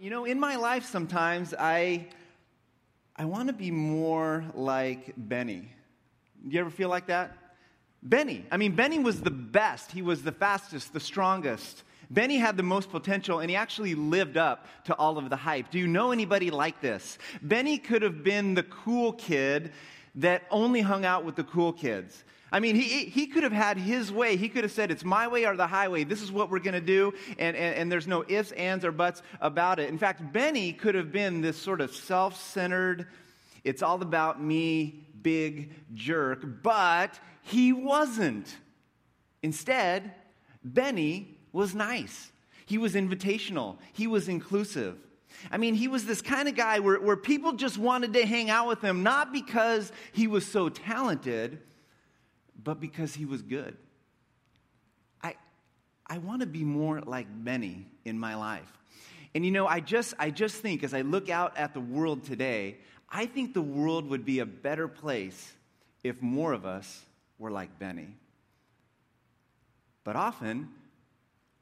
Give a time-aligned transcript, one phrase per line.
[0.00, 2.06] You know, in my life, sometimes I,
[3.16, 5.70] I want to be more like Benny.
[6.42, 7.36] Do you ever feel like that?
[8.02, 8.46] Benny.
[8.50, 9.92] I mean, Benny was the best.
[9.92, 11.82] He was the fastest, the strongest.
[12.08, 15.70] Benny had the most potential, and he actually lived up to all of the hype.
[15.70, 17.18] Do you know anybody like this?
[17.42, 19.70] Benny could have been the cool kid
[20.14, 22.24] that only hung out with the cool kids.
[22.52, 24.36] I mean, he, he could have had his way.
[24.36, 26.04] He could have said, It's my way or the highway.
[26.04, 27.14] This is what we're going to do.
[27.38, 29.88] And, and, and there's no ifs, ands, or buts about it.
[29.88, 33.06] In fact, Benny could have been this sort of self centered,
[33.62, 38.56] it's all about me, big jerk, but he wasn't.
[39.42, 40.12] Instead,
[40.64, 42.32] Benny was nice.
[42.66, 43.76] He was invitational.
[43.92, 44.96] He was inclusive.
[45.50, 48.50] I mean, he was this kind of guy where, where people just wanted to hang
[48.50, 51.60] out with him, not because he was so talented,
[52.62, 53.76] but because he was good.
[55.22, 55.34] I,
[56.06, 58.70] I want to be more like Benny in my life.
[59.34, 62.24] And you know, I just, I just think as I look out at the world
[62.24, 62.78] today,
[63.08, 65.52] I think the world would be a better place
[66.02, 67.04] if more of us
[67.38, 68.16] were like Benny.
[70.04, 70.68] But often,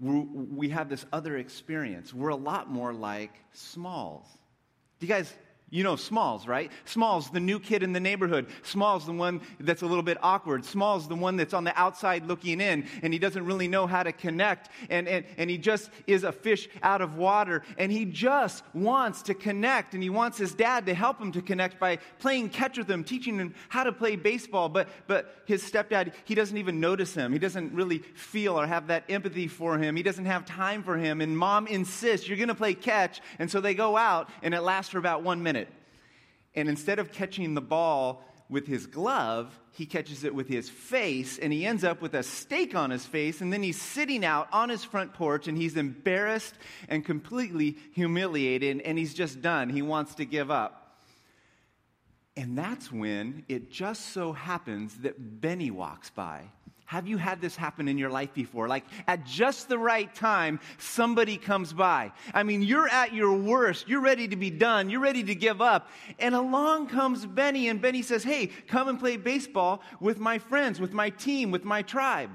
[0.01, 2.15] we have this other experience.
[2.15, 4.27] We're a lot more like Smalls.
[4.99, 5.33] Do you guys
[5.71, 6.73] you know Smalls, right?
[6.85, 8.47] Smalls, the new kid in the neighborhood.
[8.63, 10.65] Smalls, the one that's a little bit awkward.
[10.65, 14.03] Smalls, the one that's on the outside looking in, and he doesn't really know how
[14.03, 18.05] to connect, and, and, and he just is a fish out of water, and he
[18.05, 21.97] just wants to connect, and he wants his dad to help him to connect by
[22.19, 26.35] playing catch with him, teaching him how to play baseball, but, but his stepdad, he
[26.35, 27.33] doesn't even notice him.
[27.33, 29.97] He doesn't really feel or have that empathy for him.
[29.97, 33.51] He doesn't have time for him, and mom insists, you're going to play catch, and
[33.51, 35.58] so they go out, and it lasts for about one minute.
[36.59, 41.39] And instead of catching the ball with his glove, he catches it with his face,
[41.39, 43.41] and he ends up with a steak on his face.
[43.41, 46.55] And then he's sitting out on his front porch, and he's embarrassed
[46.89, 49.69] and completely humiliated, and he's just done.
[49.69, 50.99] He wants to give up.
[52.37, 56.51] And that's when it just so happens that Benny walks by.
[56.89, 58.67] Have you had this happen in your life before?
[58.67, 62.13] Like at just the right time, somebody comes by.
[62.33, 63.91] I mean, you're at your worst.
[63.91, 64.89] You're ready to be done.
[64.89, 65.91] You're ready to give up.
[66.19, 70.81] And along comes Benny, and Benny says, Hey, come and play baseball with my friends,
[70.81, 72.31] with my team, with my tribe.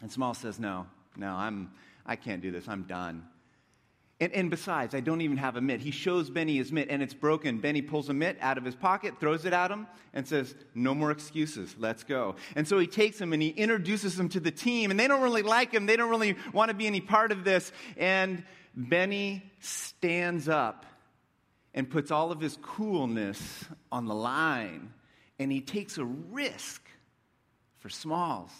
[0.00, 1.72] And Small says, No, no, I'm,
[2.06, 2.68] I can't do this.
[2.68, 3.26] I'm done.
[4.20, 5.80] And, and, besides, I don't even have a mitt.
[5.80, 7.58] He shows Benny his mitt and it's broken.
[7.58, 10.94] Benny pulls a mitt out of his pocket, throws it at him, and says, No
[10.94, 11.74] more excuses.
[11.78, 12.34] Let's go.
[12.54, 14.90] And so he takes him and he introduces him to the team.
[14.90, 15.86] And they don't really like him.
[15.86, 17.72] They don't really want to be any part of this.
[17.96, 18.44] And
[18.76, 20.84] Benny stands up
[21.72, 24.92] and puts all of his coolness on the line.
[25.38, 26.82] And he takes a risk
[27.78, 28.50] for Smalls.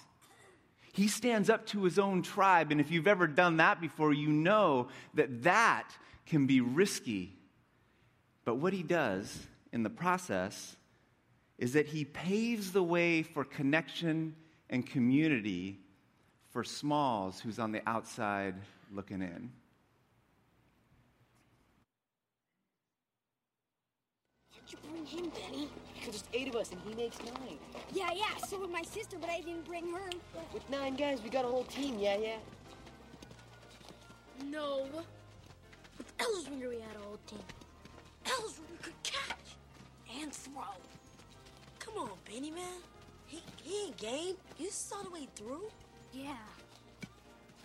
[1.00, 2.70] He stands up to his own tribe.
[2.70, 5.88] And if you've ever done that before, you know that that
[6.26, 7.38] can be risky.
[8.44, 10.76] But what he does in the process
[11.56, 14.36] is that he paves the way for connection
[14.68, 15.78] and community
[16.50, 18.56] for Smalls, who's on the outside
[18.92, 19.50] looking in.
[24.72, 25.68] You bring him, Benny?
[25.94, 27.58] Because there's eight of us and he makes nine.
[27.92, 30.10] Yeah, yeah, so would my sister, but I didn't bring her.
[30.52, 32.36] With nine guys, we got a whole team, yeah, yeah.
[34.46, 34.88] No.
[35.98, 37.40] With Ellswinger, we had a whole team.
[38.24, 39.56] Ellswinger could catch
[40.20, 40.62] and throw.
[41.78, 42.80] Come on, Benny, man.
[43.26, 44.36] He, he ain't game.
[44.58, 45.70] You saw the way through.
[46.12, 46.36] Yeah.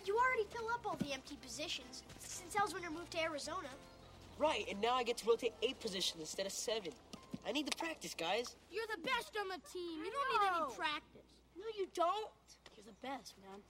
[0.04, 3.68] You already fill up all the empty positions since Ellswinger moved to Arizona.
[4.38, 6.92] Right, and now I get to rotate eight positions instead of seven.
[7.46, 8.56] I need to practice, guys.
[8.70, 10.04] You're the best on the team.
[10.04, 11.30] You don't need any practice.
[11.56, 12.30] No, you don't.
[12.76, 13.60] You're the best, man.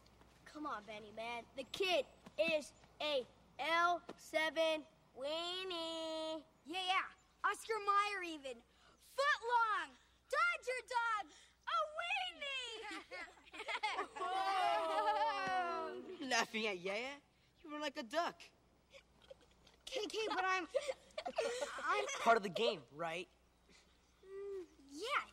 [0.52, 1.44] Come on, Benny, man.
[1.56, 2.04] The kid
[2.58, 3.24] is a
[3.60, 4.82] L7
[5.14, 6.42] weenie.
[6.66, 7.06] Yeah, yeah.
[7.44, 8.58] Oscar Mayer even.
[9.14, 9.94] Foot long.
[10.32, 11.30] Dodger dog.
[11.68, 12.66] A weenie.
[16.30, 17.14] Laughing at yeah?
[17.62, 18.34] You run like a duck.
[19.86, 20.66] KK, but I'm.
[21.26, 22.04] I'm.
[22.22, 23.28] Part of the game, right?
[24.24, 25.30] Mm, yeah.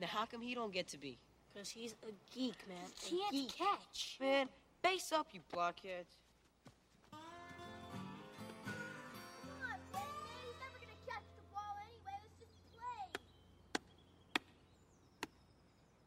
[0.00, 1.18] Now, how come he don't get to be?
[1.52, 2.78] Because he's a geek, man.
[2.78, 3.56] A Can't geek.
[3.56, 4.18] catch.
[4.20, 4.48] Man,
[4.82, 6.16] base up, you blockheads.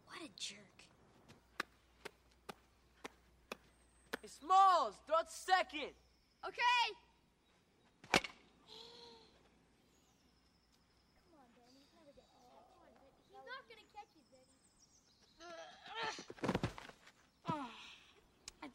[0.05, 0.57] What a jerk.
[4.21, 5.91] Hey, Smalls, throw it second.
[6.47, 6.85] Okay.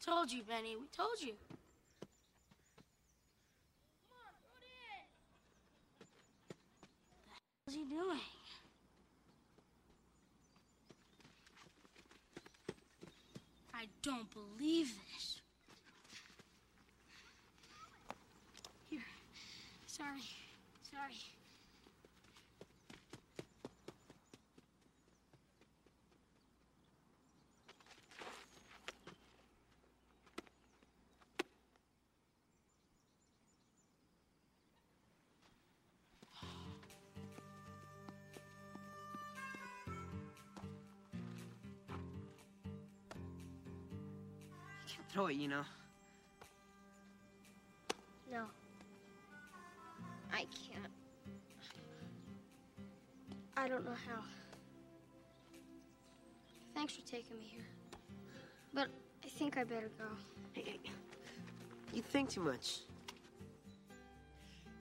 [0.07, 0.75] told you, Benny.
[0.77, 1.33] We told you.
[7.65, 8.19] What's he doing?
[13.73, 15.41] I don't believe this.
[18.89, 19.01] Here.
[19.85, 20.21] Sorry.
[20.89, 21.36] Sorry.
[45.09, 45.63] Throw it, you know.
[48.31, 48.45] No.
[50.31, 50.91] I can't.
[53.55, 54.21] I don't know how.
[56.75, 57.65] Thanks for taking me here.
[58.73, 58.87] But
[59.23, 60.05] I think I better go.
[60.53, 60.79] Hey, hey,
[61.93, 62.81] you think too much.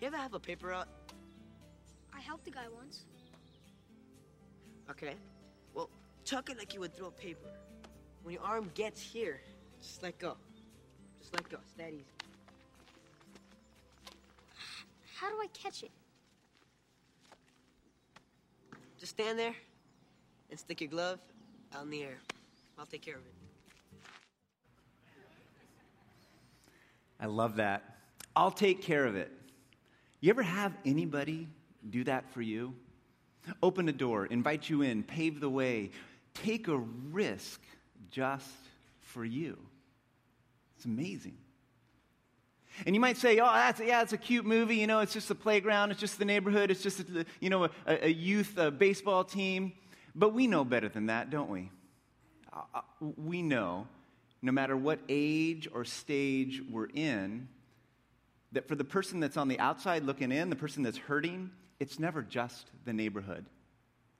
[0.00, 0.88] You ever have a paper out?
[2.14, 3.06] I helped a guy once.
[4.90, 5.14] Okay.
[5.74, 5.88] Well,
[6.24, 7.48] chuck it like you would throw a paper.
[8.22, 9.40] When your arm gets here,
[9.82, 10.34] just let go.
[11.20, 11.58] Just let go.
[11.62, 12.04] It's that easy.
[15.14, 15.90] How do I catch it?
[18.98, 19.54] Just stand there
[20.50, 21.18] and stick your glove
[21.74, 22.18] out in the air.
[22.78, 23.32] I'll take care of it.
[27.18, 27.82] I love that.
[28.34, 29.32] I'll take care of it.
[30.20, 31.48] You ever have anybody
[31.88, 32.74] do that for you?
[33.62, 35.90] Open a door, invite you in, pave the way,
[36.34, 37.60] take a risk
[38.10, 38.50] just
[39.16, 39.56] for you.
[40.76, 41.38] It's amazing.
[42.84, 44.76] And you might say, oh, that's, yeah, it's a cute movie.
[44.76, 45.90] You know, it's just the playground.
[45.90, 46.70] It's just the neighborhood.
[46.70, 49.72] It's just, a, you know, a, a youth a baseball team.
[50.14, 51.70] But we know better than that, don't we?
[52.52, 52.80] Uh, uh,
[53.16, 53.86] we know,
[54.42, 57.48] no matter what age or stage we're in,
[58.52, 61.98] that for the person that's on the outside looking in, the person that's hurting, it's
[61.98, 63.46] never just the neighborhood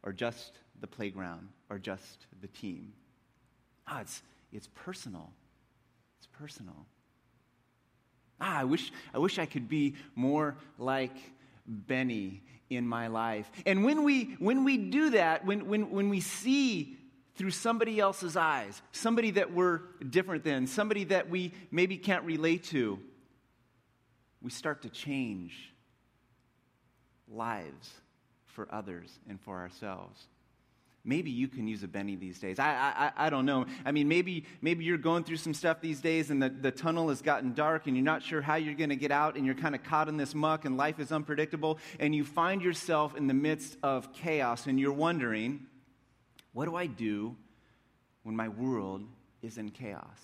[0.02, 2.94] or just the playground or just the team.
[3.86, 4.22] Ah, it's,
[4.56, 5.30] it's personal.
[6.18, 6.86] It's personal.
[8.40, 11.14] Ah, I wish, I wish I could be more like
[11.66, 13.50] Benny in my life.
[13.66, 16.96] And when we, when we do that, when, when, when we see
[17.36, 22.64] through somebody else's eyes, somebody that we're different than, somebody that we maybe can't relate
[22.64, 22.98] to,
[24.40, 25.72] we start to change
[27.28, 27.90] lives
[28.46, 30.26] for others and for ourselves.
[31.08, 32.58] Maybe you can use a Benny these days.
[32.58, 33.66] I, I, I don't know.
[33.84, 37.10] I mean, maybe, maybe you're going through some stuff these days and the, the tunnel
[37.10, 39.54] has gotten dark and you're not sure how you're going to get out and you're
[39.54, 43.28] kind of caught in this muck and life is unpredictable and you find yourself in
[43.28, 45.64] the midst of chaos and you're wondering,
[46.52, 47.36] what do I do
[48.24, 49.04] when my world
[49.42, 50.18] is in chaos?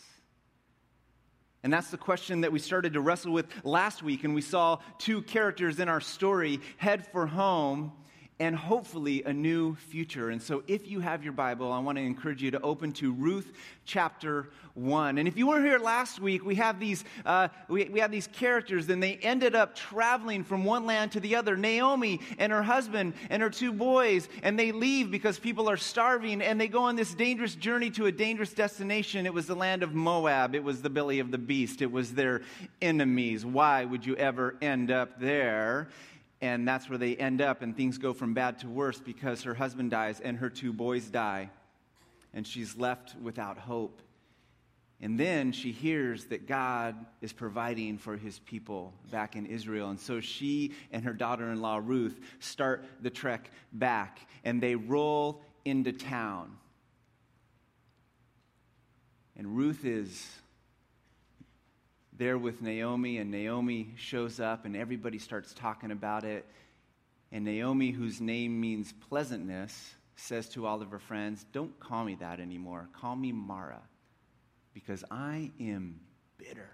[1.62, 4.24] And that's the question that we started to wrestle with last week.
[4.24, 7.92] And we saw two characters in our story head for home
[8.42, 10.30] and hopefully a new future.
[10.30, 13.12] And so, if you have your Bible, I want to encourage you to open to
[13.12, 13.52] Ruth
[13.84, 15.18] chapter 1.
[15.18, 18.26] And if you weren't here last week, we have these, uh, we, we have these
[18.26, 21.56] characters, and they ended up traveling from one land to the other.
[21.56, 26.42] Naomi and her husband and her two boys, and they leave because people are starving,
[26.42, 29.24] and they go on this dangerous journey to a dangerous destination.
[29.24, 32.12] It was the land of Moab, it was the belly of the beast, it was
[32.12, 32.42] their
[32.80, 33.46] enemies.
[33.46, 35.90] Why would you ever end up there?
[36.42, 39.54] And that's where they end up, and things go from bad to worse because her
[39.54, 41.48] husband dies and her two boys die,
[42.34, 44.02] and she's left without hope.
[45.00, 49.90] And then she hears that God is providing for his people back in Israel.
[49.90, 54.74] And so she and her daughter in law, Ruth, start the trek back, and they
[54.74, 56.56] roll into town.
[59.36, 60.28] And Ruth is
[62.22, 66.46] there with Naomi, and Naomi shows up, and everybody starts talking about it.
[67.32, 72.14] And Naomi, whose name means pleasantness, says to all of her friends, Don't call me
[72.20, 72.88] that anymore.
[72.92, 73.82] Call me Mara,
[74.72, 75.98] because I am
[76.38, 76.70] bitter.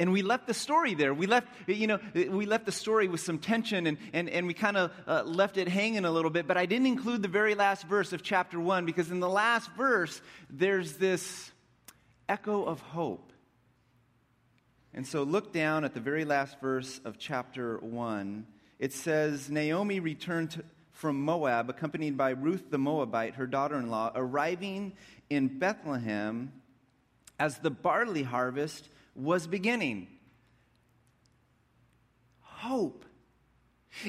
[0.00, 1.14] And we left the story there.
[1.14, 4.54] We left, you know, we left the story with some tension and, and, and we
[4.54, 6.48] kind of uh, left it hanging a little bit.
[6.48, 9.70] But I didn't include the very last verse of chapter one because in the last
[9.76, 11.52] verse, there's this
[12.28, 13.32] echo of hope.
[14.92, 18.46] And so look down at the very last verse of chapter 1.
[18.78, 23.90] It says Naomi returned to, from Moab, accompanied by Ruth the Moabite, her daughter in
[23.90, 24.92] law, arriving
[25.28, 26.52] in Bethlehem
[27.38, 30.06] as the barley harvest was beginning.
[32.40, 33.04] Hope.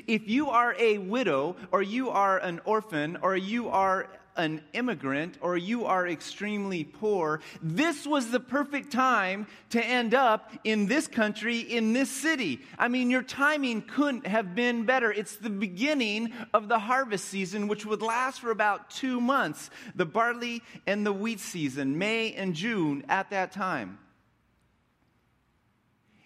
[0.08, 4.08] If you are a widow, or you are an orphan, or you are
[4.38, 10.52] an immigrant, or you are extremely poor, this was the perfect time to end up
[10.64, 12.62] in this country, in this city.
[12.78, 15.12] I mean, your timing couldn't have been better.
[15.12, 20.06] It's the beginning of the harvest season, which would last for about two months the
[20.06, 24.00] barley and the wheat season, May and June at that time.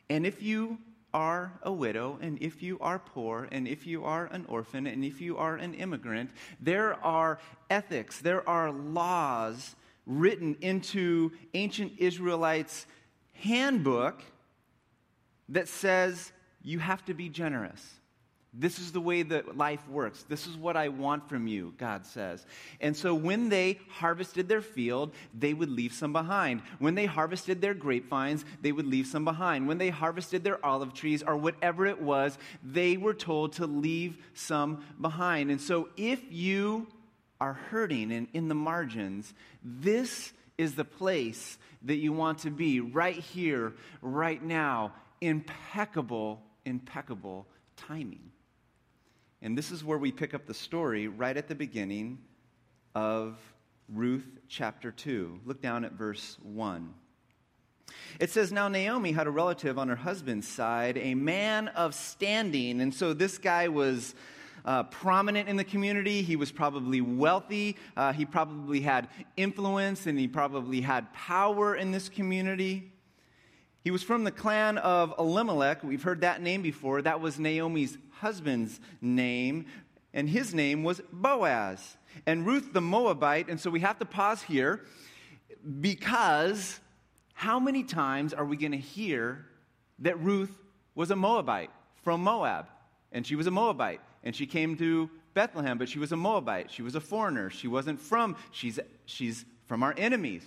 [0.10, 0.80] And if you
[1.14, 5.04] are a widow, and if you are poor, and if you are an orphan, and
[5.04, 7.40] if you are an immigrant, there are
[7.70, 9.76] ethics, there are laws
[10.06, 12.86] written into ancient Israelites'
[13.34, 14.22] handbook
[15.50, 17.99] that says you have to be generous.
[18.54, 20.24] This is the way that life works.
[20.24, 22.44] This is what I want from you, God says.
[22.82, 26.62] And so when they harvested their field, they would leave some behind.
[26.80, 29.68] When they harvested their grapevines, they would leave some behind.
[29.68, 34.18] When they harvested their olive trees or whatever it was, they were told to leave
[34.34, 35.52] some behind.
[35.52, 36.88] And so if you
[37.40, 39.32] are hurting and in the margins,
[39.64, 44.92] this is the place that you want to be right here, right now.
[45.22, 47.46] Impeccable, impeccable
[47.78, 48.32] timing.
[49.42, 52.20] And this is where we pick up the story right at the beginning
[52.94, 53.40] of
[53.88, 55.40] Ruth chapter 2.
[55.46, 56.94] Look down at verse 1.
[58.20, 62.82] It says, Now Naomi had a relative on her husband's side, a man of standing.
[62.82, 64.14] And so this guy was
[64.66, 66.22] uh, prominent in the community.
[66.22, 67.78] He was probably wealthy.
[67.96, 72.92] Uh, he probably had influence and he probably had power in this community.
[73.84, 75.84] He was from the clan of Elimelech.
[75.84, 77.02] We've heard that name before.
[77.02, 79.66] That was Naomi's husband's name,
[80.14, 81.98] and his name was Boaz.
[82.26, 84.82] And Ruth the Moabite, and so we have to pause here
[85.82, 86.80] because
[87.34, 89.46] how many times are we going to hear
[90.00, 90.52] that Ruth
[90.96, 91.72] was a Moabite
[92.04, 92.68] from Moab?
[93.12, 96.70] And she was a Moabite, and she came to Bethlehem, but she was a Moabite.
[96.72, 97.50] She was a foreigner.
[97.50, 100.44] She wasn't from, she's, she's from our enemies.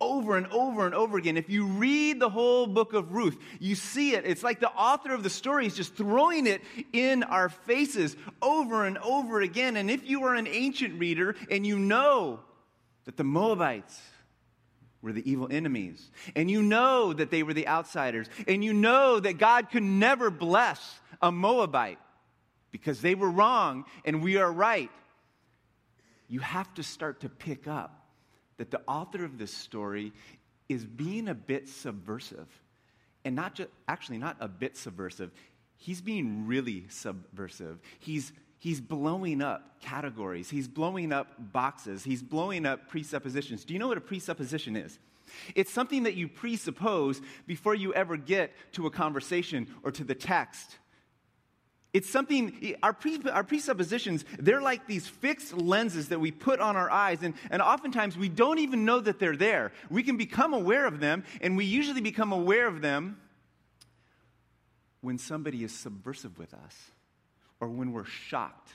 [0.00, 1.36] Over and over and over again.
[1.36, 4.24] If you read the whole book of Ruth, you see it.
[4.26, 6.62] It's like the author of the story is just throwing it
[6.92, 9.76] in our faces over and over again.
[9.76, 12.40] And if you are an ancient reader and you know
[13.04, 14.00] that the Moabites
[15.00, 19.18] were the evil enemies, and you know that they were the outsiders, and you know
[19.18, 21.98] that God could never bless a Moabite
[22.70, 24.90] because they were wrong and we are right,
[26.28, 28.01] you have to start to pick up
[28.58, 30.12] that the author of this story
[30.68, 32.48] is being a bit subversive.
[33.24, 35.30] And not just, actually, not a bit subversive.
[35.76, 37.80] He's being really subversive.
[37.98, 43.64] He's, he's blowing up categories, he's blowing up boxes, he's blowing up presuppositions.
[43.64, 44.98] Do you know what a presupposition is?
[45.54, 50.14] It's something that you presuppose before you ever get to a conversation or to the
[50.14, 50.78] text.
[51.92, 56.74] It's something, our, pre, our presuppositions, they're like these fixed lenses that we put on
[56.74, 59.72] our eyes, and, and oftentimes we don't even know that they're there.
[59.90, 63.18] We can become aware of them, and we usually become aware of them
[65.02, 66.76] when somebody is subversive with us,
[67.60, 68.70] or when we're shocked,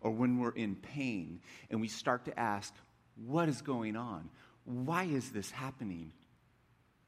[0.00, 1.40] or when we're in pain,
[1.70, 2.72] and we start to ask,
[3.26, 4.30] What is going on?
[4.64, 6.12] Why is this happening?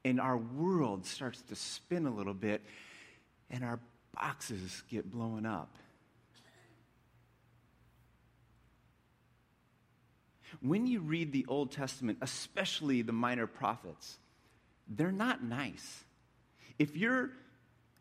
[0.04, 2.62] And our world starts to spin a little bit,
[3.48, 3.80] and our
[4.16, 5.76] boxes get blown up.
[10.62, 14.18] When you read the Old Testament, especially the minor prophets,
[14.88, 16.04] they're not nice.
[16.78, 17.30] If you're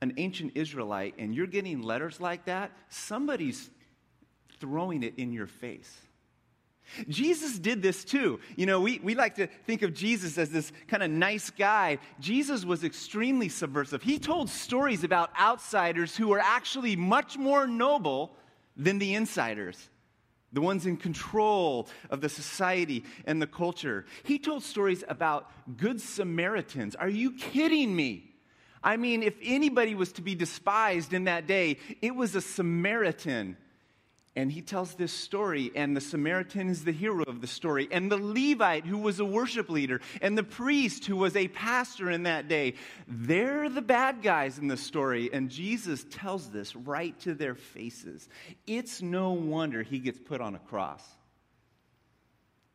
[0.02, 3.70] an ancient Israelite and you're getting letters like that, somebody's
[4.60, 5.94] throwing it in your face.
[7.10, 8.40] Jesus did this too.
[8.56, 12.00] You know, we, we like to think of Jesus as this kind of nice guy.
[12.20, 14.02] Jesus was extremely subversive.
[14.02, 18.36] He told stories about outsiders who were actually much more noble
[18.78, 19.90] than the insiders,
[20.54, 24.06] the ones in control of the society and the culture.
[24.24, 26.96] He told stories about good Samaritans.
[26.96, 28.32] Are you kidding me?
[28.84, 33.58] I mean, if anybody was to be despised in that day, it was a Samaritan.
[34.38, 38.12] And he tells this story, and the Samaritan is the hero of the story, and
[38.12, 42.24] the Levite, who was a worship leader, and the priest, who was a pastor in
[42.24, 42.74] that day.
[43.08, 48.28] They're the bad guys in the story, and Jesus tells this right to their faces.
[48.68, 51.04] It's no wonder he gets put on a cross.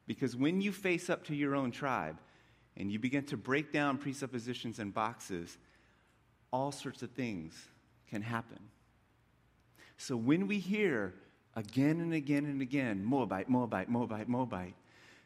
[0.07, 2.19] Because when you face up to your own tribe
[2.77, 5.59] and you begin to break down presuppositions and boxes,
[6.51, 7.55] all sorts of things
[8.09, 8.59] can happen.
[9.99, 11.15] So when we hear
[11.61, 14.75] again and again and again Moabite, Moabite, Moabite, Moabite.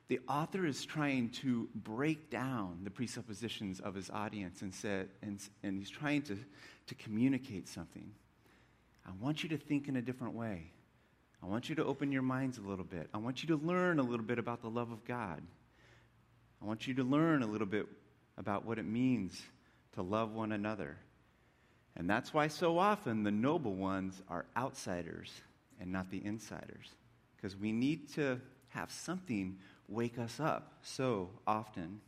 [0.09, 5.41] The author is trying to break down the presuppositions of his audience and, said, and,
[5.63, 6.37] and he's trying to,
[6.89, 8.11] to communicate something.
[9.07, 10.71] I want you to think in a different way.
[11.43, 13.09] I want you to open your minds a little bit.
[13.15, 15.41] I want you to learn a little bit about the love of God.
[16.61, 17.87] I want you to learn a little bit
[18.37, 19.41] about what it means
[19.95, 20.97] to love one another.
[21.97, 25.31] And that's why so often the noble ones are outsiders
[25.81, 26.89] and not the insiders.
[27.37, 32.01] Because we need to have something wake us up so often.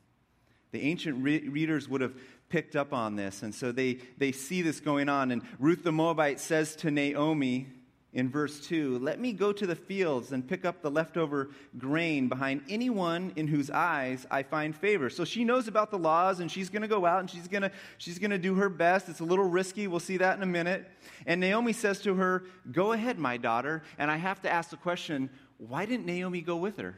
[0.73, 2.15] The ancient re- readers would have
[2.49, 5.31] picked up on this, and so they, they see this going on.
[5.31, 7.69] And Ruth the Moabite says to Naomi,
[8.17, 12.29] in verse 2 Let me go to the fields and pick up the leftover grain
[12.29, 15.09] behind anyone in whose eyes I find favor.
[15.11, 17.63] So she knows about the laws and she's going to go out and she's going
[17.63, 19.09] to she's going to do her best.
[19.09, 19.87] It's a little risky.
[19.87, 20.91] We'll see that in a minute.
[21.27, 23.83] And Naomi says to her, Go ahead, my daughter.
[23.99, 26.97] And I have to ask the question why didn't Naomi go with her?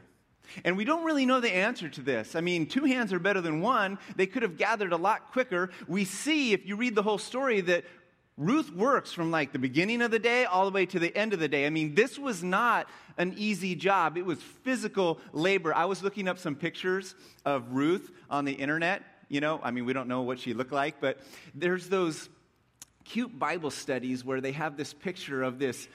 [0.63, 2.35] And we don't really know the answer to this.
[2.35, 3.99] I mean, two hands are better than one.
[4.15, 5.69] They could have gathered a lot quicker.
[5.87, 7.85] We see, if you read the whole story, that
[8.39, 11.33] Ruth works from like the beginning of the day all the way to the end
[11.33, 11.65] of the day.
[11.65, 14.17] I mean, this was not an easy job.
[14.17, 15.75] It was physical labor.
[15.75, 17.15] I was looking up some pictures
[17.45, 19.03] of Ruth on the internet.
[19.27, 21.19] You know, I mean, we don't know what she looked like, but
[21.53, 22.29] there's those
[23.03, 25.89] cute Bible studies where they have this picture of this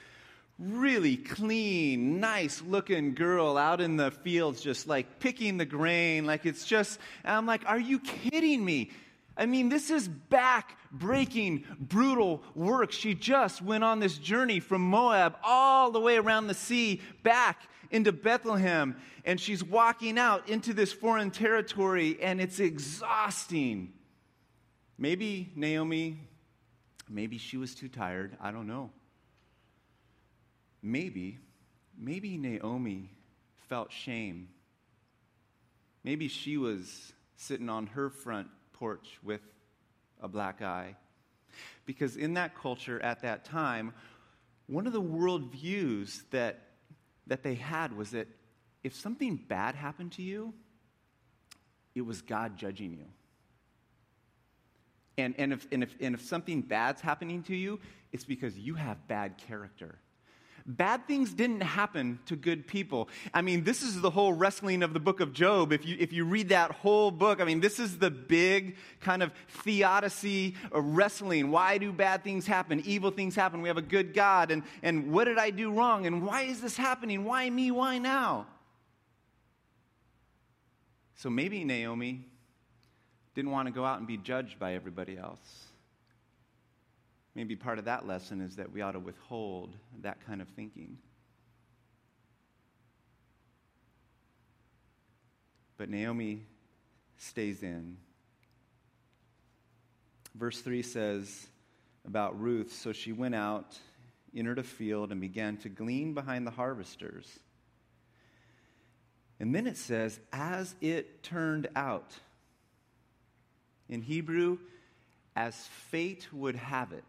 [0.59, 6.25] really clean, nice looking girl out in the fields, just like picking the grain.
[6.25, 8.91] Like it's just, I'm like, are you kidding me?
[9.37, 12.91] I mean, this is back breaking, brutal work.
[12.91, 17.67] She just went on this journey from Moab all the way around the sea back
[17.91, 18.95] into Bethlehem.
[19.25, 23.93] And she's walking out into this foreign territory, and it's exhausting.
[24.97, 26.19] Maybe Naomi,
[27.09, 28.37] maybe she was too tired.
[28.39, 28.91] I don't know.
[30.81, 31.39] Maybe,
[31.97, 33.09] maybe Naomi
[33.67, 34.49] felt shame.
[36.03, 39.41] Maybe she was sitting on her front porch with
[40.21, 40.95] a black eye.
[41.85, 43.93] Because in that culture at that time,
[44.67, 46.61] one of the worldviews that,
[47.27, 48.27] that they had was that
[48.83, 50.53] if something bad happened to you,
[51.93, 53.05] it was God judging you.
[55.17, 57.79] And, and, if, and, if, and if something bad's happening to you,
[58.11, 59.97] it's because you have bad character.
[60.67, 63.07] Bad things didn't happen to good people.
[63.35, 65.71] I mean, this is the whole wrestling of the book of Job.
[65.71, 69.21] If you, if you read that whole book, I mean, this is the big kind
[69.21, 71.51] of theodicy wrestling.
[71.51, 72.81] Why do bad things happen?
[72.83, 73.61] Evil things happen.
[73.61, 74.49] We have a good God.
[74.49, 76.07] And, and what did I do wrong?
[76.07, 77.25] And why is this happening?
[77.25, 77.69] Why me?
[77.69, 78.47] Why now?
[81.13, 82.25] So maybe Naomi
[83.35, 85.67] didn't want to go out and be judged by everybody else.
[87.35, 90.97] Maybe part of that lesson is that we ought to withhold that kind of thinking.
[95.77, 96.43] But Naomi
[97.17, 97.97] stays in.
[100.33, 101.47] Verse 3 says
[102.05, 103.77] about Ruth so she went out,
[104.35, 107.27] entered a field, and began to glean behind the harvesters.
[109.39, 112.13] And then it says, as it turned out.
[113.89, 114.57] In Hebrew,
[115.35, 115.55] as
[115.91, 117.03] fate would have it.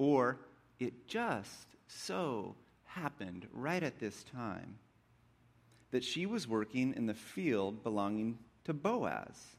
[0.00, 0.38] Or
[0.78, 4.78] it just so happened right at this time
[5.90, 9.56] that she was working in the field belonging to Boaz,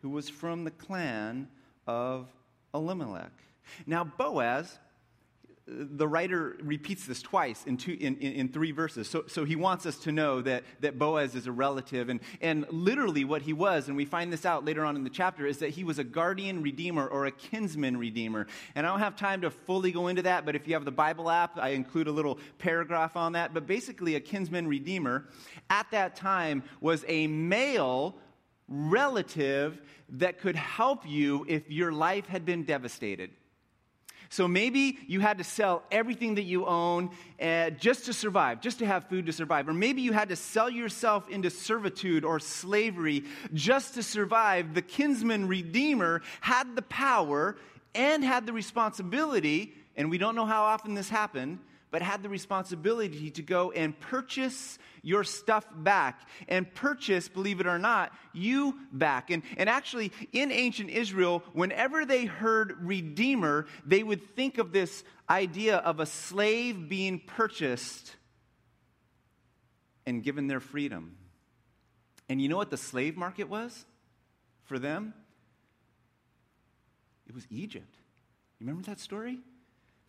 [0.00, 1.48] who was from the clan
[1.88, 2.28] of
[2.72, 3.32] Elimelech.
[3.84, 4.78] Now, Boaz
[5.70, 9.08] the writer repeats this twice in, two, in, in, in, three verses.
[9.08, 12.08] So, so he wants us to know that, that Boaz is a relative.
[12.08, 15.10] And, and literally, what he was, and we find this out later on in the
[15.10, 18.46] chapter, is that he was a guardian redeemer or a kinsman redeemer.
[18.74, 20.90] And I don't have time to fully go into that, but if you have the
[20.90, 23.52] Bible app, I include a little paragraph on that.
[23.52, 25.26] But basically, a kinsman redeemer
[25.68, 28.16] at that time was a male
[28.68, 33.30] relative that could help you if your life had been devastated.
[34.30, 37.10] So maybe you had to sell everything that you own
[37.40, 39.68] uh, just to survive, just to have food to survive.
[39.68, 44.74] Or maybe you had to sell yourself into servitude or slavery just to survive.
[44.74, 47.56] The kinsman redeemer had the power
[47.94, 51.58] and had the responsibility, and we don't know how often this happened,
[51.90, 57.66] but had the responsibility to go and purchase your stuff back and purchase, believe it
[57.66, 59.30] or not, you back.
[59.30, 65.04] And, and actually, in ancient Israel, whenever they heard Redeemer, they would think of this
[65.30, 68.16] idea of a slave being purchased
[70.06, 71.16] and given their freedom.
[72.28, 73.86] And you know what the slave market was
[74.64, 75.14] for them?
[77.26, 77.94] It was Egypt.
[78.58, 79.38] You remember that story?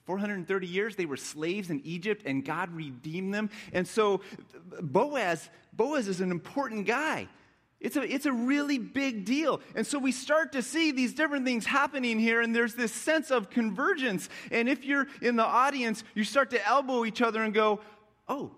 [0.10, 3.52] 430 years they were slaves in Egypt and God redeemed them.
[3.74, 4.22] And so
[4.82, 7.28] Boaz, Boaz is an important guy.
[7.80, 9.62] It's a, it's a really big deal.
[9.76, 13.30] And so we start to see these different things happening here, and there's this sense
[13.30, 14.30] of convergence.
[14.50, 17.80] And if you're in the audience, you start to elbow each other and go,
[18.28, 18.50] oh,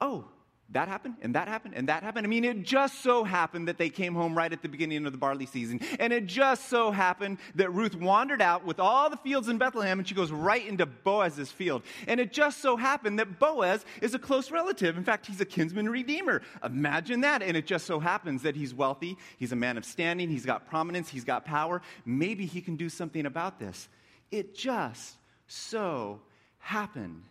[0.00, 0.26] oh,
[0.70, 2.26] that happened and that happened and that happened.
[2.26, 5.12] I mean, it just so happened that they came home right at the beginning of
[5.12, 5.80] the barley season.
[6.00, 9.98] And it just so happened that Ruth wandered out with all the fields in Bethlehem
[9.98, 11.82] and she goes right into Boaz's field.
[12.08, 14.96] And it just so happened that Boaz is a close relative.
[14.96, 16.40] In fact, he's a kinsman redeemer.
[16.64, 17.42] Imagine that.
[17.42, 20.66] And it just so happens that he's wealthy, he's a man of standing, he's got
[20.68, 21.82] prominence, he's got power.
[22.06, 23.88] Maybe he can do something about this.
[24.30, 26.20] It just so
[26.58, 27.22] happened.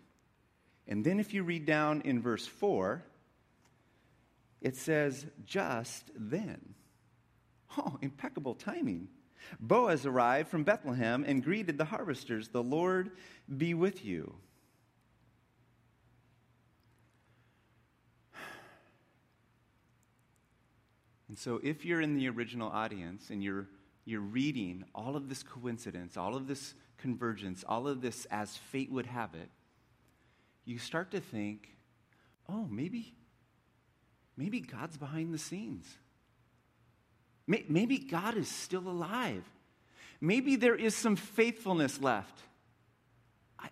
[0.87, 3.03] And then if you read down in verse 4,
[4.63, 6.73] it says, just then.
[7.77, 9.09] Oh, impeccable timing.
[9.59, 12.47] Boaz arrived from Bethlehem and greeted the harvesters.
[12.47, 13.11] The Lord
[13.55, 14.33] be with you.
[21.27, 23.67] And so, if you're in the original audience and you're,
[24.05, 28.91] you're reading all of this coincidence, all of this convergence, all of this as fate
[28.91, 29.49] would have it,
[30.63, 31.75] you start to think,
[32.47, 33.15] oh, maybe,
[34.37, 35.85] maybe God's behind the scenes.
[37.45, 39.43] Maybe God is still alive.
[40.21, 42.39] Maybe there is some faithfulness left.
[43.59, 43.67] I,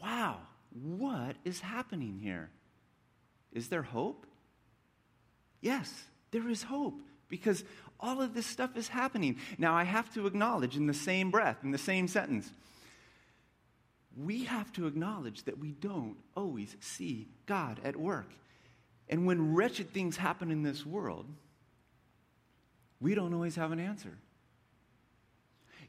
[0.00, 0.38] wow,
[0.72, 2.48] what is happening here?
[3.52, 4.26] Is there hope?
[5.60, 5.92] Yes,
[6.30, 7.64] there is hope because
[8.00, 9.36] all of this stuff is happening.
[9.58, 12.50] Now, I have to acknowledge in the same breath, in the same sentence,
[14.16, 18.28] we have to acknowledge that we don't always see God at work.
[19.12, 21.26] And when wretched things happen in this world,
[22.98, 24.16] we don't always have an answer.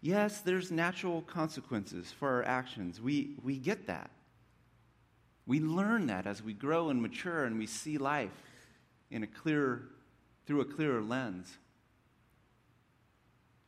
[0.02, 3.00] Yes, there's natural consequences for our actions.
[3.00, 4.12] We, we get that.
[5.48, 8.44] We learn that as we grow and mature and we see life
[9.10, 9.84] in a clearer,
[10.46, 11.58] through a clearer lens.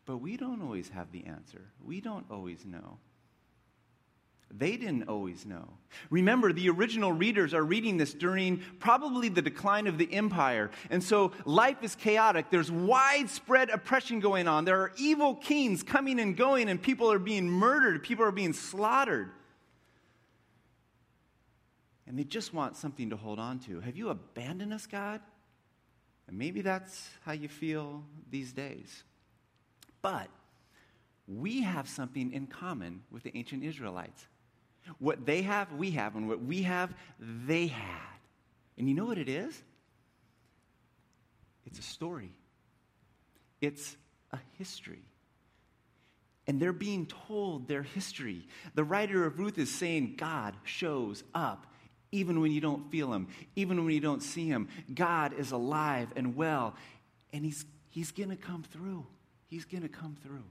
[0.05, 1.61] But we don't always have the answer.
[1.81, 2.97] We don't always know.
[4.57, 5.67] They didn't always know.
[6.09, 10.71] Remember, the original readers are reading this during probably the decline of the empire.
[10.89, 12.49] And so life is chaotic.
[12.49, 14.63] There's widespread oppression going on.
[14.63, 18.53] There are evil kings coming and going, and people are being murdered, people are being
[18.53, 19.31] slaughtered.
[22.07, 23.81] And they just want something to hold on to.
[23.81, 25.19] Have you abandoned us, God?
[26.27, 29.03] And maybe that's how you feel these days.
[30.01, 30.29] But
[31.27, 34.27] we have something in common with the ancient Israelites.
[34.99, 38.01] What they have, we have, and what we have, they had.
[38.77, 39.61] And you know what it is?
[41.65, 42.31] It's a story,
[43.61, 43.95] it's
[44.31, 45.03] a history.
[46.47, 48.47] And they're being told their history.
[48.75, 51.65] The writer of Ruth is saying, God shows up
[52.11, 54.69] even when you don't feel him, even when you don't see him.
[54.93, 56.75] God is alive and well,
[57.33, 59.05] and he's, he's going to come through.
[59.47, 60.43] He's going to come through.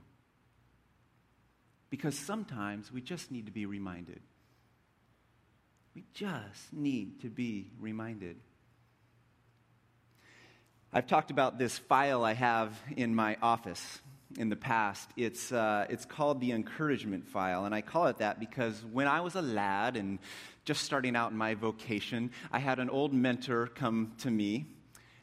[1.90, 4.20] Because sometimes we just need to be reminded.
[5.94, 8.36] We just need to be reminded.
[10.92, 14.00] I've talked about this file I have in my office
[14.36, 15.10] in the past.
[15.16, 19.20] It's, uh, it's called the encouragement file, and I call it that because when I
[19.20, 20.18] was a lad and
[20.64, 24.66] just starting out in my vocation, I had an old mentor come to me.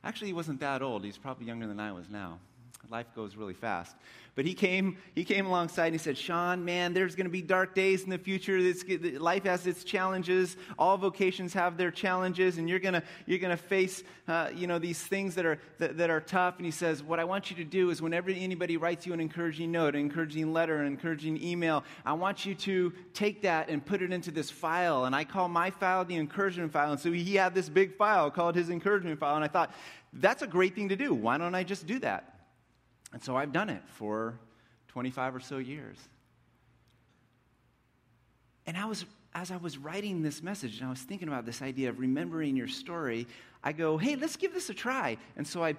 [0.03, 2.39] Actually, he wasn't that old, he's probably younger than I was now.
[2.89, 3.95] Life goes really fast.
[4.33, 7.41] But he came, he came alongside and he said, Sean, man, there's going to be
[7.41, 8.59] dark days in the future.
[9.19, 10.55] Life has its challenges.
[10.79, 14.79] All vocations have their challenges, and you're going to, you're to face, uh, you know,
[14.79, 16.57] these things that are, that, that, are tough.
[16.57, 19.19] And he says, what I want you to do is whenever anybody writes you an
[19.19, 23.85] encouraging note, an encouraging letter, an encouraging email, I want you to take that and
[23.85, 25.05] put it into this file.
[25.05, 26.91] And I call my file the encouragement file.
[26.91, 29.35] And so he had this big file called his encouragement file.
[29.35, 29.73] And I thought,
[30.13, 31.13] that's a great thing to do.
[31.13, 32.30] Why don't I just do that?
[33.13, 34.39] And so I've done it for
[34.89, 35.97] 25 or so years.
[38.65, 41.61] And I was, as I was writing this message, and I was thinking about this
[41.61, 43.27] idea of remembering your story,
[43.63, 45.17] I go, hey, let's give this a try.
[45.35, 45.75] And so I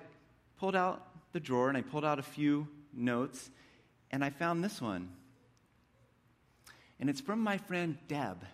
[0.59, 3.51] pulled out the drawer and I pulled out a few notes,
[4.11, 5.09] and I found this one.
[7.01, 8.45] And it's from my friend Deb.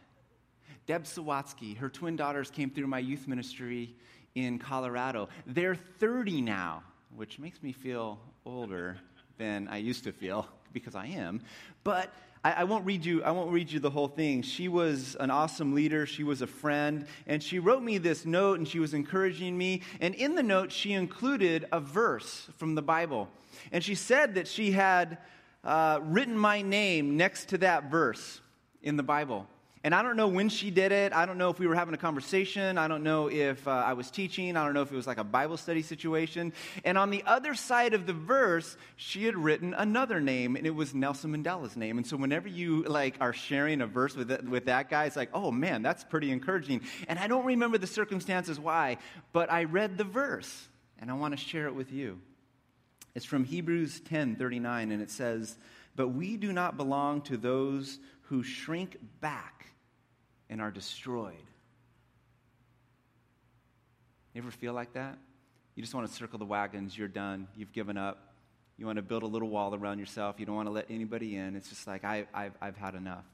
[0.87, 1.77] Deb Sawatsky.
[1.77, 3.95] Her twin daughters came through my youth ministry
[4.35, 5.29] in Colorado.
[5.47, 6.83] They're 30 now,
[7.15, 8.97] which makes me feel older
[9.37, 11.43] than I used to feel because I am.
[11.85, 12.11] But
[12.43, 13.23] I, I, won't read you.
[13.23, 14.41] I won't read you the whole thing.
[14.41, 16.07] She was an awesome leader.
[16.07, 19.83] She was a friend, and she wrote me this note, and she was encouraging me.
[20.01, 23.29] And in the note, she included a verse from the Bible,
[23.71, 25.19] and she said that she had
[25.63, 28.41] uh, written my name next to that verse
[28.83, 29.47] in the Bible.
[29.85, 31.13] And I don't know when she did it.
[31.13, 32.79] I don't know if we were having a conversation.
[32.79, 34.57] I don't know if uh, I was teaching.
[34.57, 36.53] I don't know if it was like a Bible study situation.
[36.85, 40.75] And on the other side of the verse, she had written another name, and it
[40.75, 41.97] was Nelson Mandela's name.
[41.97, 45.17] And so whenever you like are sharing a verse with, it, with that guy, it's
[45.17, 46.83] like, oh man, that's pretty encouraging.
[47.07, 48.99] And I don't remember the circumstances why,
[49.33, 52.21] but I read the verse, and I want to share it with you.
[53.15, 55.57] It's from Hebrews 10 39, and it says,
[55.99, 59.67] But we do not belong to those who shrink back
[60.49, 61.35] and are destroyed.
[64.33, 65.19] You ever feel like that?
[65.75, 68.33] You just want to circle the wagons, you're done, you've given up.
[68.77, 71.35] You want to build a little wall around yourself, you don't want to let anybody
[71.35, 71.57] in.
[71.57, 73.25] It's just like, I, I've, I've had enough.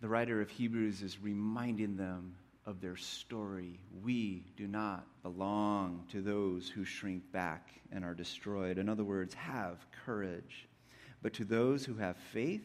[0.00, 3.78] The writer of Hebrews is reminding them of their story.
[4.02, 8.78] We do not belong to those who shrink back and are destroyed.
[8.78, 10.68] In other words, have courage.
[11.22, 12.64] But to those who have faith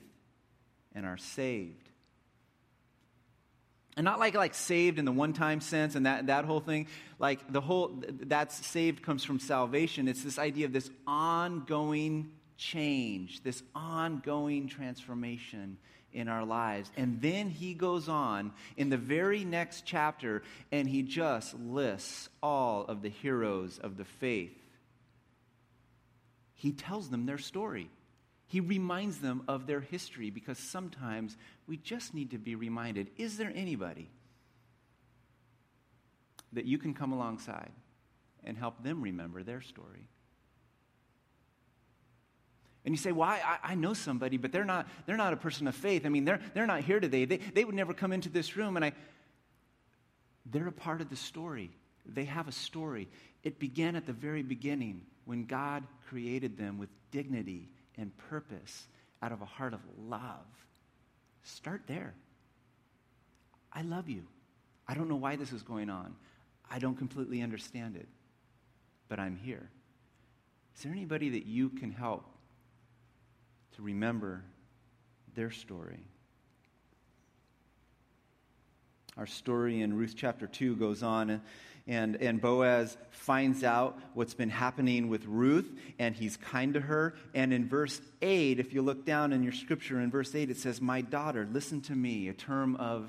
[0.96, 1.90] and are saved,
[4.00, 6.88] and not like like saved in the one time sense and that, that whole thing
[7.20, 13.44] like the whole that's saved comes from salvation it's this idea of this ongoing change
[13.44, 15.78] this ongoing transformation
[16.14, 16.92] in our lives.
[16.98, 20.42] And then he goes on in the very next chapter
[20.72, 24.58] and he just lists all of the heroes of the faith.
[26.56, 27.90] He tells them their story.
[28.48, 33.38] He reminds them of their history because sometimes we just need to be reminded is
[33.38, 34.10] there anybody
[36.54, 37.72] that you can come alongside
[38.44, 40.08] and help them remember their story?
[42.86, 45.68] And you say, well, I, I, know somebody, but they're not, they're not a person
[45.68, 46.06] of faith.
[46.06, 47.26] I mean, they're, they're not here today.
[47.26, 48.78] They, they would never come into this room.
[48.78, 48.94] And I,
[50.46, 51.72] they're a part of the story.
[52.06, 53.10] They have a story.
[53.44, 58.88] It began at the very beginning when God created them with dignity and purpose
[59.22, 60.46] out of a heart of love.
[61.44, 62.14] Start there.
[63.74, 64.24] I love you.
[64.88, 66.16] I don't know why this is going on.
[66.72, 68.08] I don't completely understand it,
[69.08, 69.70] but I'm here.
[70.76, 72.26] Is there anybody that you can help
[73.80, 74.44] to remember
[75.36, 76.04] their story?
[79.18, 81.42] Our story in Ruth chapter 2 goes on
[81.88, 87.16] and, and Boaz finds out what's been happening with Ruth, and he's kind to her.
[87.34, 90.58] And in verse 8, if you look down in your scripture, in verse 8, it
[90.58, 93.08] says, My daughter, listen to me, a term of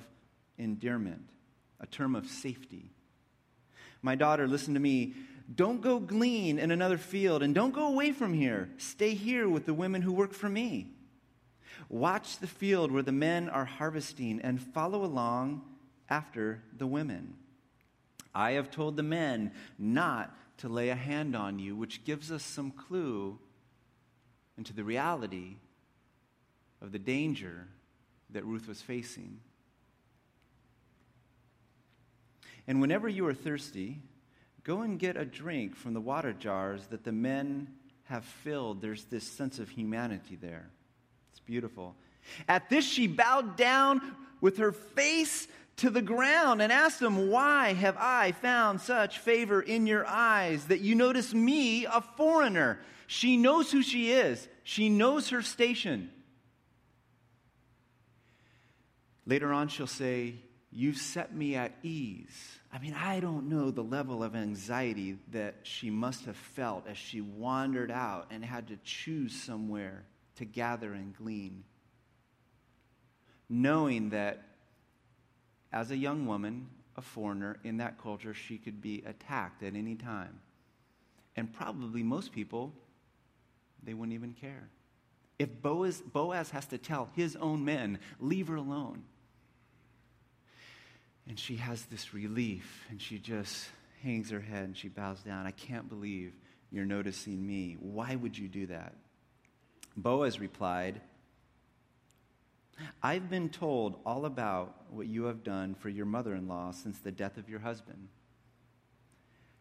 [0.57, 1.29] endearment,
[1.79, 2.91] a term of safety.
[4.03, 5.15] My daughter, listen to me.
[5.53, 8.71] Don't go glean in another field, and don't go away from here.
[8.77, 10.89] Stay here with the women who work for me.
[11.89, 15.63] Watch the field where the men are harvesting, and follow along
[16.09, 17.35] after the women.
[18.35, 22.45] I have told the men not to lay a hand on you, which gives us
[22.45, 23.39] some clue
[24.57, 25.57] into the reality
[26.81, 27.67] of the danger
[28.31, 29.41] that Ruth was facing.
[32.69, 34.03] And whenever you are thirsty,
[34.65, 37.69] go and get a drink from the water jars that the men
[38.05, 38.81] have filled.
[38.81, 40.71] There's this sense of humanity there.
[41.31, 41.95] It's beautiful.
[42.49, 44.01] At this, she bowed down
[44.41, 49.63] with her face to the ground and asked him, Why have I found such favor
[49.63, 52.79] in your eyes that you notice me, a foreigner?
[53.07, 56.11] She knows who she is, she knows her station.
[59.27, 60.35] Later on, she'll say,
[60.73, 62.59] You've set me at ease.
[62.73, 66.97] I mean, I don't know the level of anxiety that she must have felt as
[66.97, 70.05] she wandered out and had to choose somewhere
[70.37, 71.65] to gather and glean.
[73.49, 74.45] Knowing that
[75.73, 79.97] as a young woman, a foreigner in that culture, she could be attacked at any
[79.97, 80.39] time.
[81.35, 82.73] And probably most people,
[83.83, 84.69] they wouldn't even care.
[85.39, 89.03] If Boaz, Boaz has to tell his own men, leave her alone.
[91.29, 93.69] And she has this relief, and she just
[94.03, 95.47] hangs her head and she bows down.
[95.47, 96.33] I can't believe
[96.71, 97.77] you're noticing me.
[97.79, 98.95] Why would you do that?
[99.97, 101.01] Boaz replied,
[103.03, 106.99] I've been told all about what you have done for your mother in law since
[106.99, 108.09] the death of your husband.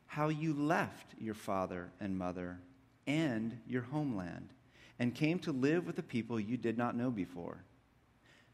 [0.05, 2.59] How you left your father and mother
[3.05, 4.49] and your homeland
[4.99, 7.63] and came to live with a people you did not know before.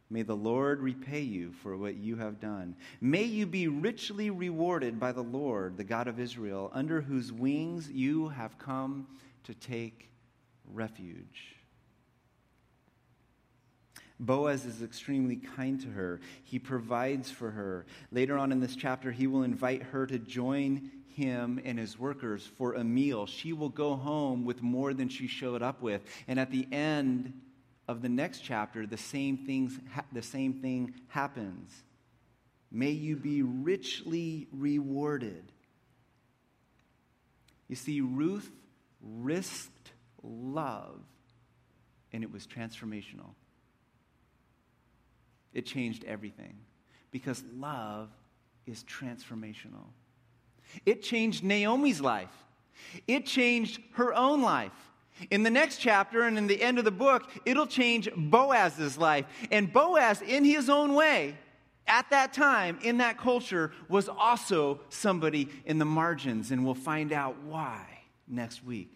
[0.09, 2.75] May the Lord repay you for what you have done.
[3.01, 7.89] May you be richly rewarded by the Lord, the God of Israel, under whose wings
[7.89, 9.07] you have come
[9.45, 10.11] to take
[10.73, 11.55] refuge.
[14.19, 16.21] Boaz is extremely kind to her.
[16.43, 17.85] He provides for her.
[18.11, 22.45] Later on in this chapter, he will invite her to join him and his workers
[22.57, 23.25] for a meal.
[23.25, 26.01] She will go home with more than she showed up with.
[26.27, 27.33] And at the end
[27.87, 29.79] of the next chapter, the same, things,
[30.11, 31.83] the same thing happens.
[32.71, 35.51] May you be richly rewarded.
[37.67, 38.51] You see, Ruth
[39.01, 39.91] risked
[40.23, 40.99] love,
[42.11, 43.29] and it was transformational.
[45.53, 46.57] It changed everything
[47.11, 48.09] because love
[48.65, 49.87] is transformational.
[50.85, 52.33] It changed Naomi's life,
[53.07, 54.73] it changed her own life.
[55.31, 59.25] In the next chapter and in the end of the book, it'll change Boaz's life.
[59.51, 61.37] And Boaz, in his own way,
[61.87, 66.51] at that time, in that culture, was also somebody in the margins.
[66.51, 67.85] And we'll find out why
[68.27, 68.91] next week.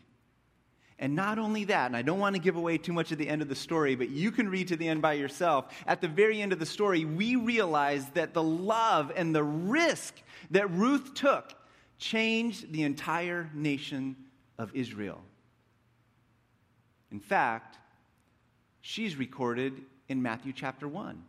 [1.02, 3.30] And not only that, and I don't want to give away too much at the
[3.30, 5.74] end of the story, but you can read to the end by yourself.
[5.88, 10.16] At the very end of the story, we realize that the love and the risk
[10.52, 11.54] that Ruth took
[11.98, 14.18] changed the entire nation
[14.58, 15.22] of Israel.
[17.12, 17.78] In fact,
[18.82, 21.24] she's recorded in Matthew chapter 1.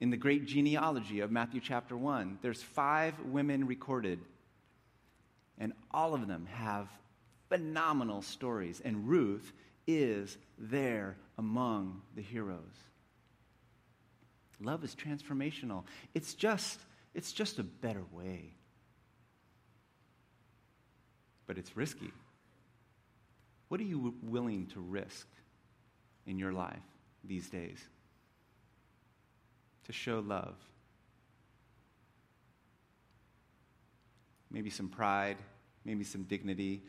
[0.00, 4.20] In the great genealogy of Matthew chapter 1, there's five women recorded,
[5.58, 6.88] and all of them have
[7.48, 9.52] phenomenal stories, and Ruth
[9.86, 12.58] is there among the heroes.
[14.60, 15.84] Love is transformational.
[16.14, 16.80] It's just,
[17.14, 18.54] it's just a better way.
[21.46, 22.10] But it's risky.
[23.68, 25.26] What are you willing to risk
[26.26, 26.82] in your life
[27.24, 27.78] these days
[29.84, 30.54] to show love?
[34.50, 35.36] Maybe some pride,
[35.84, 36.82] maybe some dignity.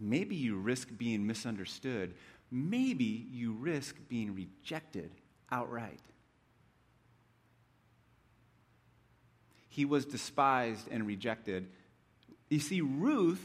[0.00, 2.14] Maybe you risk being misunderstood.
[2.50, 5.10] Maybe you risk being rejected
[5.50, 6.00] outright.
[9.68, 11.68] He was despised and rejected.
[12.50, 13.42] You see, Ruth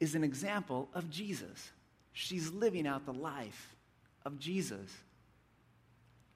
[0.00, 1.70] is an example of Jesus.
[2.12, 3.76] She's living out the life
[4.24, 4.90] of Jesus.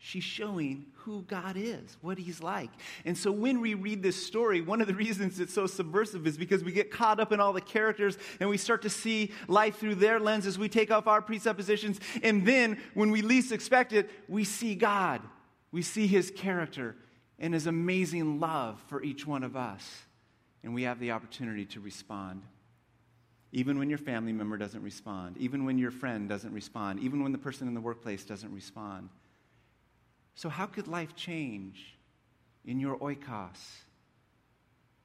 [0.03, 2.71] She's showing who God is, what He's like.
[3.05, 6.39] And so when we read this story, one of the reasons it's so subversive is
[6.39, 9.77] because we get caught up in all the characters and we start to see life
[9.79, 10.59] through their lenses.
[10.59, 12.01] We take off our presuppositions.
[12.23, 15.21] And then when we least expect it, we see God.
[15.71, 16.97] We see His character
[17.39, 19.87] and His amazing love for each one of us.
[20.63, 22.43] And we have the opportunity to respond.
[23.53, 27.33] Even when your family member doesn't respond, even when your friend doesn't respond, even when
[27.33, 29.09] the person in the workplace doesn't respond.
[30.37, 31.97] So, how could life change
[32.65, 33.59] in your oikos,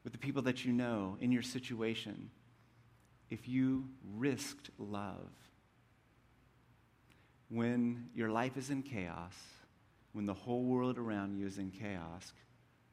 [0.04, 2.30] with the people that you know, in your situation,
[3.32, 5.32] if you risked love?
[7.50, 9.34] When your life is in chaos,
[10.14, 12.32] when the whole world around you is in chaos,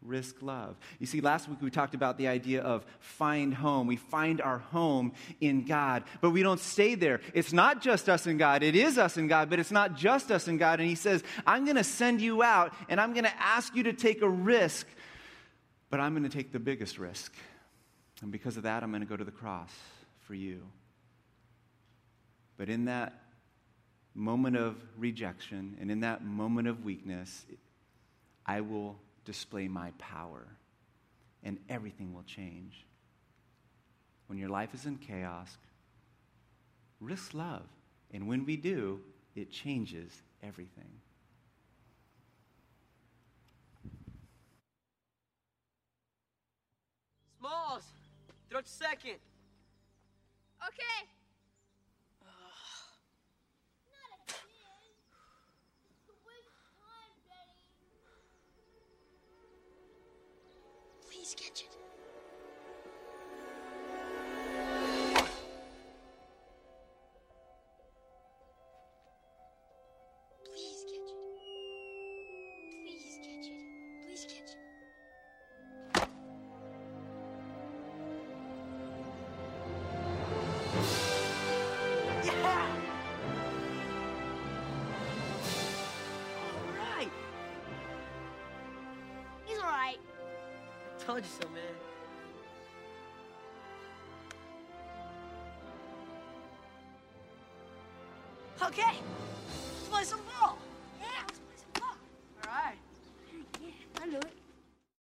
[0.04, 0.76] risk love.
[0.98, 3.86] You see, last week we talked about the idea of find home.
[3.86, 7.20] We find our home in God, but we don't stay there.
[7.34, 8.62] It's not just us and God.
[8.62, 10.80] It is us and God, but it's not just us and God.
[10.80, 13.84] And He says, I'm going to send you out and I'm going to ask you
[13.84, 14.86] to take a risk,
[15.90, 17.34] but I'm going to take the biggest risk.
[18.22, 19.72] And because of that, I'm going to go to the cross
[20.20, 20.62] for you.
[22.56, 23.14] But in that
[24.14, 27.44] moment of rejection and in that moment of weakness,
[28.46, 30.46] I will display my power,
[31.42, 32.86] and everything will change.
[34.26, 35.56] When your life is in chaos,
[37.00, 37.66] risk love.
[38.12, 39.00] And when we do,
[39.34, 40.10] it changes
[40.42, 41.00] everything.
[47.38, 47.84] Smalls,
[48.50, 49.16] throw it second.
[50.66, 51.08] Okay.
[91.06, 91.71] Told you so, man.